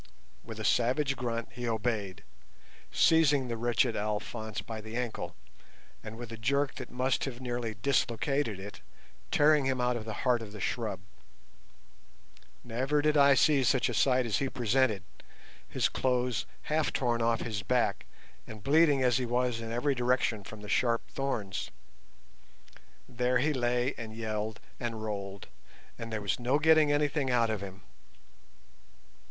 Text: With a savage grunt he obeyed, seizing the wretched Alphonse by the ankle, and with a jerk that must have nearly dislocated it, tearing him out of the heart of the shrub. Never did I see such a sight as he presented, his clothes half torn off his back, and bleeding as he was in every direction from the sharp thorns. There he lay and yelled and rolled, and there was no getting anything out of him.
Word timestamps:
With 0.43 0.59
a 0.59 0.65
savage 0.65 1.15
grunt 1.15 1.49
he 1.51 1.67
obeyed, 1.69 2.23
seizing 2.91 3.49
the 3.49 3.55
wretched 3.55 3.95
Alphonse 3.95 4.59
by 4.61 4.81
the 4.81 4.97
ankle, 4.97 5.35
and 6.03 6.17
with 6.17 6.31
a 6.31 6.37
jerk 6.39 6.73
that 6.77 6.89
must 6.89 7.25
have 7.25 7.39
nearly 7.39 7.75
dislocated 7.75 8.59
it, 8.59 8.81
tearing 9.29 9.65
him 9.65 9.79
out 9.79 9.95
of 9.95 10.05
the 10.05 10.13
heart 10.25 10.41
of 10.41 10.53
the 10.53 10.59
shrub. 10.59 11.01
Never 12.63 13.03
did 13.03 13.15
I 13.15 13.35
see 13.35 13.63
such 13.63 13.89
a 13.89 13.93
sight 13.93 14.25
as 14.25 14.37
he 14.39 14.49
presented, 14.49 15.03
his 15.69 15.87
clothes 15.87 16.47
half 16.63 16.91
torn 16.91 17.21
off 17.21 17.41
his 17.41 17.61
back, 17.61 18.07
and 18.47 18.63
bleeding 18.63 19.03
as 19.03 19.17
he 19.19 19.27
was 19.27 19.61
in 19.61 19.71
every 19.71 19.93
direction 19.93 20.43
from 20.43 20.61
the 20.61 20.67
sharp 20.67 21.07
thorns. 21.09 21.69
There 23.07 23.37
he 23.37 23.53
lay 23.53 23.93
and 23.99 24.15
yelled 24.15 24.59
and 24.79 25.03
rolled, 25.03 25.45
and 25.99 26.11
there 26.11 26.23
was 26.23 26.39
no 26.39 26.57
getting 26.57 26.91
anything 26.91 27.29
out 27.29 27.51
of 27.51 27.61
him. 27.61 27.83